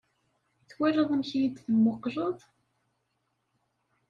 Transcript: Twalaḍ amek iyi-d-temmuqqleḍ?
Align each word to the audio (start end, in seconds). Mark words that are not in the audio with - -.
Twalaḍ 0.69 1.09
amek 1.11 1.29
iyi-d-temmuqqleḍ? 1.33 2.39